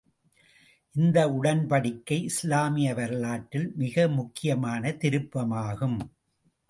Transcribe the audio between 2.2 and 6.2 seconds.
இஸ்லாமிய வரலாற்றில் மிக முக்கியமான திருப்பமாகும்.